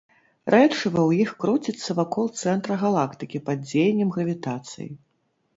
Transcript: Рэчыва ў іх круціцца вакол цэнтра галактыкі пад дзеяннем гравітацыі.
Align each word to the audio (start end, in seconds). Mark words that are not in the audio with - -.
Рэчыва 0.53 0.97
ў 1.09 1.25
іх 1.25 1.33
круціцца 1.43 1.97
вакол 1.99 2.25
цэнтра 2.45 2.79
галактыкі 2.85 3.45
пад 3.51 3.57
дзеяннем 3.69 4.09
гравітацыі. 4.17 4.91